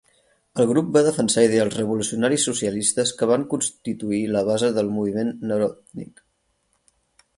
El 0.61 0.67
grup 0.69 0.87
va 0.95 1.03
defensar 1.07 1.43
ideals 1.47 1.75
revolucionaris 1.79 2.47
socialistes 2.49 3.11
que 3.19 3.29
van 3.33 3.45
constituir 3.53 4.23
la 4.37 4.43
base 4.51 4.73
del 4.79 4.91
moviment 4.97 5.31
Narodnik. 5.53 6.25